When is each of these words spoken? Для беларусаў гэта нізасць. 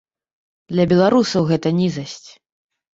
Для 0.71 0.87
беларусаў 0.95 1.41
гэта 1.53 1.77
нізасць. 1.85 2.29